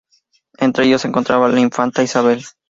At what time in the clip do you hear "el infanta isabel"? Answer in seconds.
1.47-2.43